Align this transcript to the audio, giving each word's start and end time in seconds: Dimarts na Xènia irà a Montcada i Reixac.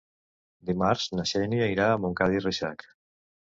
Dimarts 0.69 1.03
na 1.17 1.25
Xènia 1.33 1.67
irà 1.75 1.91
a 1.97 2.01
Montcada 2.07 2.39
i 2.41 2.43
Reixac. 2.47 2.89